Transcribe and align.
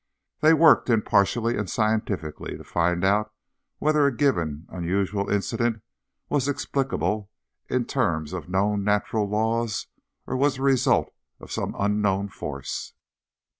They've 0.39 0.57
worked 0.57 0.89
impartially 0.89 1.55
and 1.55 1.69
scientifically 1.69 2.57
to 2.57 2.63
find 2.63 3.05
out 3.05 3.31
whether 3.77 4.07
a 4.07 4.11
given 4.11 4.65
unusual 4.69 5.29
incident 5.29 5.83
was 6.27 6.47
explicable 6.47 7.29
in 7.69 7.85
terms 7.85 8.33
of 8.33 8.49
known 8.49 8.83
natural 8.83 9.29
laws, 9.29 9.85
or 10.25 10.35
was 10.37 10.55
the 10.55 10.63
result 10.63 11.13
of 11.39 11.51
some 11.51 11.75
unknown 11.77 12.29
force. 12.29 12.95